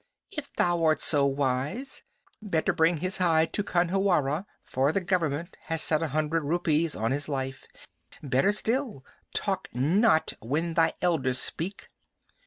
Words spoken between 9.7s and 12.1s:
not when thy elders speak."